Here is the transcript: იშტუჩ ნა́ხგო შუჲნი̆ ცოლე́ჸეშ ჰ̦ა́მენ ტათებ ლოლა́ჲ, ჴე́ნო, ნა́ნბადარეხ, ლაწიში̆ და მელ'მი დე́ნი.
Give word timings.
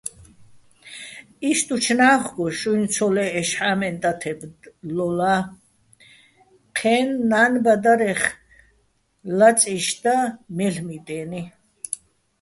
იშტუჩ 1.49 1.85
ნა́ხგო 1.99 2.45
შუჲნი̆ 2.59 2.91
ცოლე́ჸეშ 2.93 3.49
ჰ̦ა́მენ 3.57 3.95
ტათებ 4.01 4.39
ლოლა́ჲ, 4.95 5.45
ჴე́ნო, 6.77 7.15
ნა́ნბადარეხ, 7.29 8.21
ლაწიში̆ 9.37 9.97
და 10.03 10.15
მელ'მი 10.57 10.97
დე́ნი. 11.05 11.41